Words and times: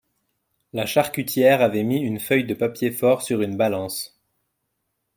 La 0.73 0.87
charcutière 0.87 1.61
avait 1.61 1.83
mis 1.83 1.99
une 2.01 2.19
feuille 2.19 2.47
de 2.47 2.55
papier 2.55 2.89
fort 2.89 3.21
sur 3.21 3.43
une 3.43 3.55
balance. 3.55 4.19